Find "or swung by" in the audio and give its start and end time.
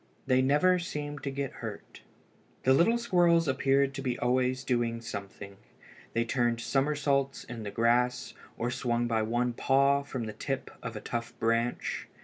8.57-9.21